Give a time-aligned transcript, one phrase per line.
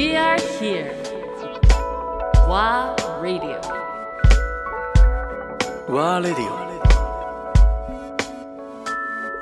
[0.00, 0.96] We are here.
[2.48, 3.60] WA Radio.
[5.90, 6.56] ワーレディオ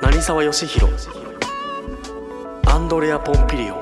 [0.01, 0.93] 成沢義弘
[2.67, 3.79] アンドレア・ポンピリオン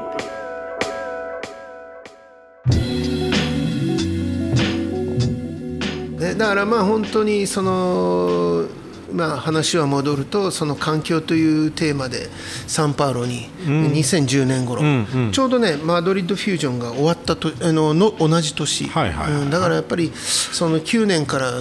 [6.19, 8.67] ね、だからまあ本当にその
[9.11, 12.27] まあ話は戻るとその環境というテーマで
[12.67, 14.81] サンパウロに2010年頃、
[15.31, 19.41] ちょうどねマドリッドフュージョンが終わったとあのの同じ年、はいはいはい。
[19.43, 21.51] うんだからやっぱりその9年から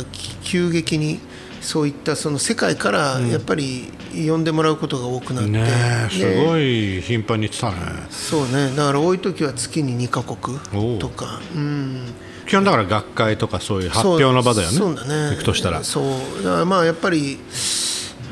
[0.43, 1.21] 急激に
[1.61, 5.65] そういったその世界からやっぱり呼んでもらうことが多くなって、ね
[6.07, 7.77] えすでごい頻繁に言ってたね。
[8.11, 8.75] そうね。
[8.77, 10.57] だから多い時は月に2カお国
[10.97, 10.99] う。
[10.99, 12.07] とか、うん、
[12.47, 14.77] 基本だから学会とかそういう発表の場だよね。
[14.77, 15.83] そうだね行くとしたら。
[15.85, 16.05] そう
[16.45, 17.39] だからまあやっぱり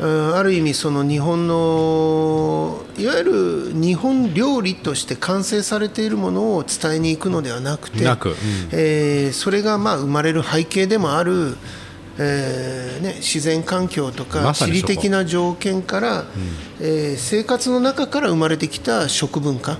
[0.01, 8.35] うんある意味その日本のいわゆる日本料理として完成されているものを伝えに行くのではなくてなくうん。
[8.73, 11.57] えーそれがまあ生まれる背景でもある、
[12.19, 16.25] えーね、自然環境とか地理的な条件から、
[16.81, 19.79] えー生活の中から生まれてきた食文化、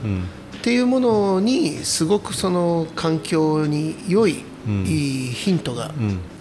[0.65, 5.91] っていうものにすごくその環境に良い、ヒントが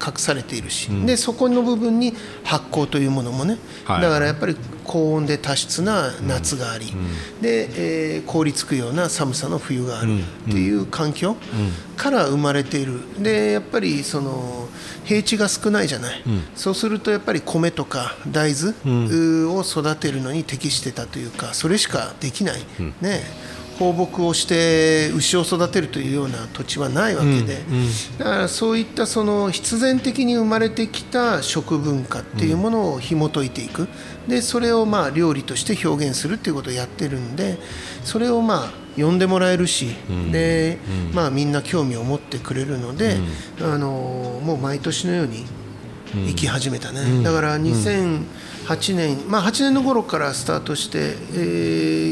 [0.01, 2.13] 隠されているし、でそこの部分に
[2.45, 4.01] 発酵というものもね、はい。
[4.01, 6.93] だからやっぱり高温で多湿な夏があり、
[7.41, 11.35] で、えー凍りつくような寒さの冬があるっていう環境
[11.97, 13.01] から生まれている。
[13.21, 14.69] でやっぱりその
[15.03, 16.23] 平地が少ないじゃない、
[16.55, 22.61] そうするとやっぱり米とか大豆を育てるのに適してたというかそれしかできない、
[23.01, 23.21] ね
[23.79, 27.61] 放牧をして牛を育てるというような土地はないわけで、
[28.17, 33.87] だからそういったその必然的に生まれてきた食文化っていうものを紐解いていく。
[34.27, 37.57] でそれをまあ料理として表現するっていうことをやってるんで
[38.05, 39.87] それをまあ呼んでもらえるし、
[40.31, 40.77] で
[41.13, 43.17] まあ、みんな興味を持ってくれるので、
[43.59, 45.45] あのもう毎年のように
[46.27, 47.57] 行き始めたね、だから
[48.65, 51.37] 2008年、まあ、8年の頃からスタートして、え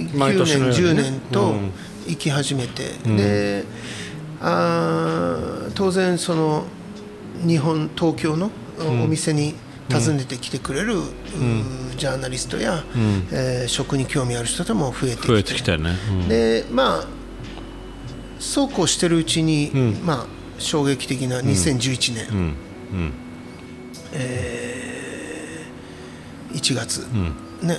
[0.06, 0.66] ー9毎年ね。
[0.68, 1.56] 10年と
[2.08, 3.64] 行き始めて、で
[4.42, 6.66] あー当然その
[7.46, 8.52] 日本東京の
[9.04, 9.56] お店に
[9.92, 12.84] 訪ねてきてくれる、うージャーナリストや、
[13.32, 15.28] えー食に興味ある人でも増えてきて。
[15.28, 16.28] 増えてきたよね、うん。
[16.28, 17.08] でまあ
[18.40, 19.72] そうこうしてるうちに、
[20.04, 20.26] まあ
[20.58, 22.36] 衝撃的な2011年、うん。
[22.36, 22.40] う
[22.98, 23.14] ん
[26.74, 27.08] 1月、
[27.62, 27.78] ね。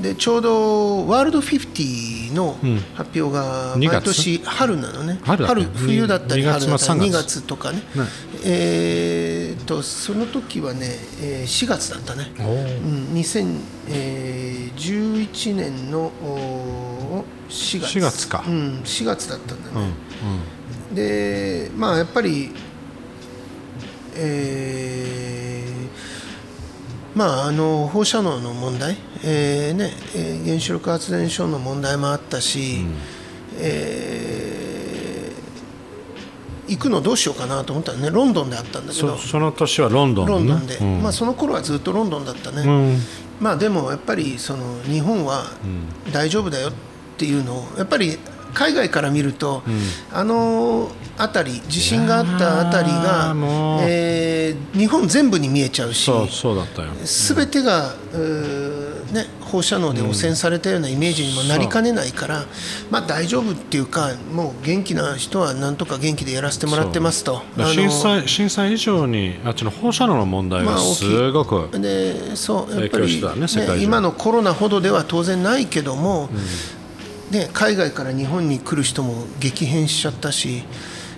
[0.00, 2.58] でちょうどワールド50の
[2.94, 3.92] 発表が2月？
[3.94, 7.40] 毎年春なのね、春冬だったり2月春だったり3 2月。
[7.40, 7.78] 月とかね。
[7.78, 7.84] ね。
[8.44, 12.46] えーとその時はね、えー4月だったね、うん、
[13.14, 17.98] 2011年のお4月。
[17.98, 18.44] 4月か。
[18.46, 19.94] うん、4月だったんだね、
[20.92, 22.50] でまあやっぱり
[24.14, 25.05] えー
[27.16, 32.84] まああの放射能の問題、えーねえー原子力発電所の問題もあったし、
[33.58, 34.66] えー
[36.68, 38.10] 行くのどうしようかなと思ったらね。
[38.10, 39.16] ロンドンであったんだけど。
[39.16, 41.00] そその年はロンドンロンドンで、うん。
[41.00, 42.98] まあ、その頃はずっとロンドンだったね、うん。
[43.40, 45.44] まあでもやっぱりその日本は
[46.12, 46.72] 大丈夫だよっ
[47.16, 48.18] ていうのをやっぱり
[48.56, 49.62] 海外から見ると、
[50.10, 53.34] あの辺り地震があった辺りが
[53.82, 56.88] えー日本全部に見えちゃうしそうそうだったよ。
[57.04, 57.94] 全てが、
[59.12, 62.44] ね、放射能で汚染されたようなイメージにもなりかねないから、
[62.90, 67.42] まあ大丈夫っていうかもう元気な人はなんとか元気でやらせてもらってますと。
[67.56, 73.26] 震災震災以上にあっちの放射能の問題がすごく、でそうやっぱり、ね
[73.82, 76.30] 今のコロナほどでは当然ないけども、
[77.30, 80.62] ね、海外から日本に来る人も激変しちゃったし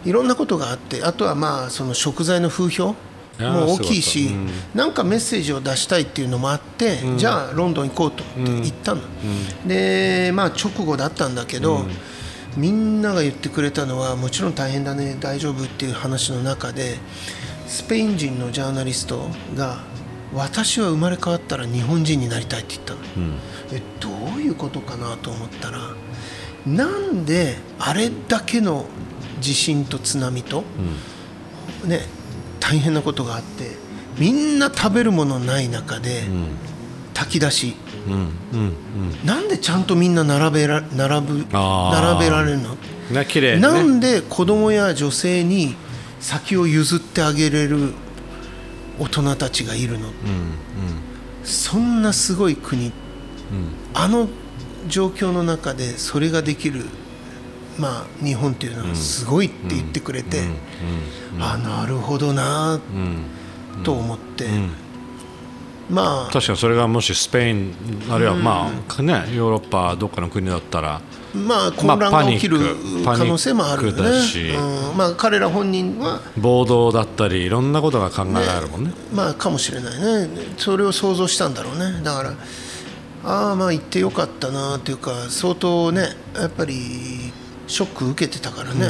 [0.04, 2.94] いろんなことがあってあとはまあその食材の風評
[3.38, 9.02] も大きいし、すごかっなんかメッセージを出したいっていうのもあって、じゃあロンドン行こうとって言ったの、
[9.66, 11.84] でまあ直後だったんだけど、
[12.56, 16.96] みんなが言ってくれたのはもちろん大変だね大丈夫っていう話の中で
[17.66, 19.78] スペイン人のジャーナリストが
[20.34, 23.00] 私は生まれ変わったら日本人になりたいって言ったの、
[23.72, 25.78] えどういうことかなと思ったら
[26.66, 28.86] なんであれだけの
[29.40, 30.64] 地震と津波と、
[31.86, 32.00] ね、
[32.60, 33.70] 大変なことがあって
[34.18, 36.24] みんな食べるものない中で、
[37.14, 37.76] 炊き出し。
[38.06, 39.26] うんうんうん。
[39.26, 42.76] なんでちゃんとみんな並べら並ぶ並べられるの？
[43.10, 43.68] ね綺麗にね。
[43.68, 45.76] なんで子供や女性に
[46.20, 47.92] 先を譲ってあげれる
[48.98, 50.08] 大人たちがいるの、
[51.44, 52.92] そんなすごい国、
[53.94, 54.28] あの
[54.88, 56.84] 状況の中でそれができる
[57.78, 60.42] まあ、日本っていうのはすごいって言ってくれて、
[61.38, 62.80] あなるほどな
[63.84, 64.46] と思って、
[65.90, 67.74] まあ確かにそれがもしスペイン
[68.10, 71.00] あるいはまあねヨーロッパどっかの国だったら
[71.34, 72.58] まあ混乱が起きる
[73.04, 74.02] 可能性もあるよね、
[74.90, 74.96] うん。
[74.96, 78.92] まあ、彼ら本人は暴動だったりいろんなことが考えられるもんね。
[79.12, 80.28] まあかもしれないね。
[80.56, 82.00] それを想像したんだろうね。
[82.02, 82.32] だから
[83.24, 87.32] ああまあ行ってよかったなっていうか相当ねやっぱり
[87.66, 88.86] ショック受けてたからね、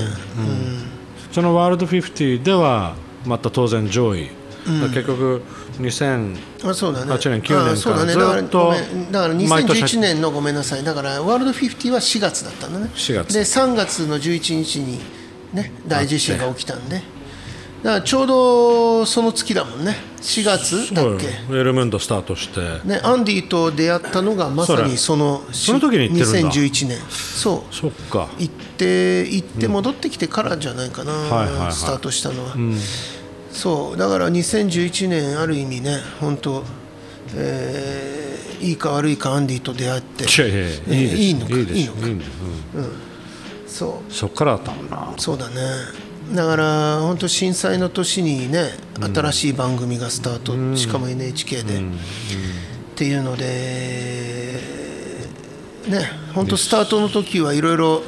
[1.32, 2.94] そのワールド50では
[3.26, 4.30] また当然上位、
[4.68, 5.42] 結局
[5.78, 7.12] 2000あそうだね。
[7.12, 7.90] 8年9年か。
[7.90, 8.04] ら
[8.34, 8.74] ずっと
[9.10, 9.82] だから毎年。
[9.82, 10.84] 2011年のごめんなさい。
[10.84, 12.90] だからワールド50は4月だったんだね。
[12.94, 13.34] 4月。
[13.34, 15.00] で3月の11日に
[15.52, 16.96] ね大地震が起きたんで。
[17.82, 19.96] だからちょうどその月だもんね。
[20.20, 21.26] 4月だっけ。
[21.46, 21.60] そうよ。
[21.60, 22.60] エルムンドスタートして。
[22.84, 26.50] ね、アンディと出会ったのがまさにそのその時に行ってるんだ。
[26.50, 26.98] 2011年。
[27.08, 27.74] そう。
[27.74, 28.28] そっか。
[28.38, 32.56] 行って行って戻ってきてからじゃないかな、スタートしたのは、
[33.58, 36.64] そうだから2011年ある意味ね本当、
[37.34, 38.28] えー
[38.60, 42.06] いいか悪いかアンディと出会っていやいのかいいのか。
[42.06, 42.22] いいん
[43.66, 44.12] そう。
[44.12, 45.54] そっからだったもんなそうだね。
[46.34, 48.70] だから本当震災の年にね
[49.00, 51.80] 新しい番組がスタート、しかも NHK で、っ
[52.96, 53.44] ていうので
[55.86, 58.02] ね本当スタートの時はいろいろ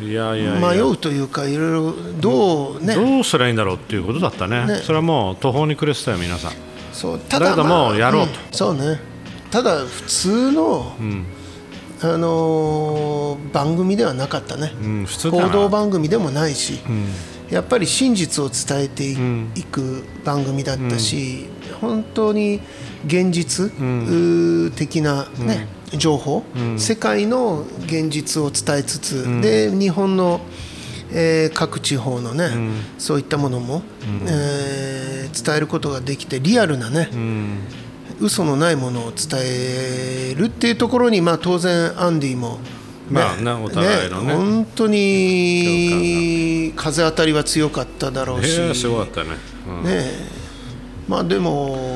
[0.00, 2.94] いやいや迷うというかいろいろどうね。
[2.94, 4.66] どうすりゃいいんだろうっていうことだったね。
[4.66, 4.76] ね。
[4.78, 6.52] それはもう途方に暮れてたよ皆さん。
[6.92, 8.32] そうただだけどもうやろうと。
[8.32, 9.00] んそうね。
[9.50, 10.92] ただ普通の、
[12.02, 16.80] あのー番組ではなかったね、うん普通報道番組でもないし、
[17.50, 19.12] やっぱり真実を伝えて
[19.58, 21.46] い,、く番組だったし、
[21.80, 22.60] 本当に
[23.06, 25.68] 現実、うー的な、ね
[25.98, 26.44] 情報、
[26.76, 30.40] 世界の現実を伝えつつ、で日本の、
[31.12, 32.50] えー各地方のね、
[32.98, 33.82] そういったものも、
[34.26, 37.08] えー伝えることができてリアルなね、
[38.20, 42.58] 嘘のないものを伝えるっていうところに、まあ、当然アンディも、
[43.10, 44.34] まあねお互いのね。
[44.34, 49.30] 本当に風当たりは強かっただろうし、へえすごかったね、
[49.68, 49.84] うん。
[49.84, 50.10] ね
[51.08, 51.93] まあでも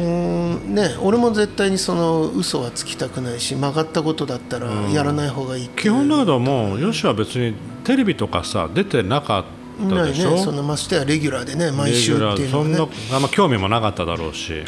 [0.00, 7.54] うんね俺も絶対にその嘘はつきたくないし曲がったことだったらやらない方がいいう基本だけどもうよしは別に
[7.84, 12.74] テレビとかさ出てなかったないでしょ、ねそんなましてやレギュラーでね毎週っていうのはね。
[12.74, 14.62] ーそんなあんま興味もなかっただろうし、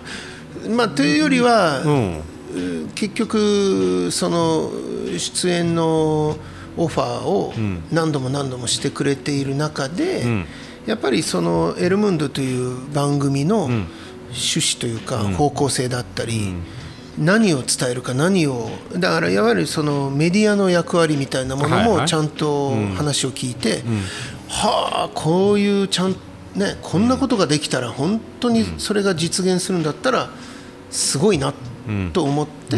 [0.68, 4.70] まあというよりは、うん、結局その
[5.16, 6.36] 出演の
[6.76, 7.54] オファーを
[7.90, 10.24] 何度も何度もしてくれている中で、
[10.86, 13.70] やっぱりその「エルムンド」という番組の
[14.34, 16.54] 趣旨というか方向性だったり、
[17.18, 23.82] 何を伝えるか何をだからいわゆるそのメディアの役割みたいなものもちゃんと話を聞いて、
[24.48, 26.12] はあこういうちゃん
[26.54, 30.28] ねこんなことができたら本当にそれが実現するんだったら
[30.90, 31.54] すごいな
[32.12, 32.76] と思って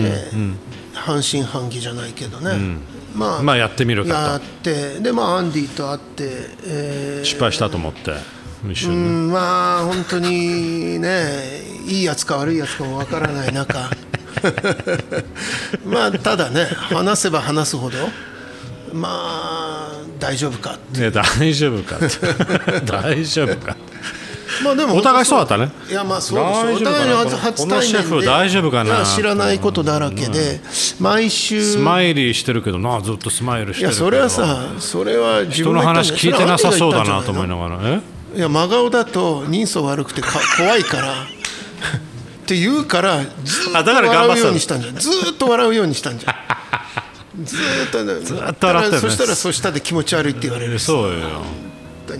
[0.92, 2.78] 半信半疑じゃないけどね、
[3.14, 4.14] まあまあやってみるかと。
[4.14, 6.24] やってでまあアンディと会って、
[6.66, 8.12] えー失敗したと思って。
[8.12, 8.35] 一
[8.66, 13.90] うんまあ本当にねいいやつか悪いやつかもわからない中。
[15.86, 17.96] まあただね話せば話すほど
[18.92, 21.00] まあ大丈夫かって。
[21.00, 22.80] ね大丈夫かって。
[22.86, 23.76] 大丈夫か
[24.62, 25.70] まあでもお互いそうだったね。
[25.90, 30.60] いやまあそうでお互いの初対面で大丈夫かな知らないことだらけで
[31.00, 34.04] 毎週スマイリーしてるけどなずっとスマイルしてるけど。
[34.04, 38.15] いやそれはさそれは自人の分が言ったんだよ話聞いてなさそうだなと思いながらえ？
[38.36, 40.28] いや真顔だと人相悪くてか
[40.58, 41.26] 怖いからっ
[42.46, 44.96] て言うからずっと笑うようにしたんじゃん。
[44.96, 47.44] ずーっと笑うようにしたんじゃん。
[47.44, 50.78] ずーっとねずっと笑ってそしたらそしたで気持ち悪いって言われる。
[50.78, 51.40] そうよ。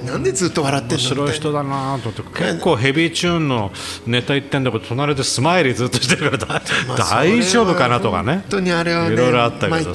[0.04, 1.04] なんでずっと笑ってんの？
[1.04, 3.70] 面白い人だなと思って結構ヘビーチューンの
[4.06, 6.62] ネタ言ってんだけど隣でスマイリーずっとしてるから
[6.96, 8.38] 大丈夫かなとかね。
[8.38, 9.92] 本当にあれはねいろいろあったけど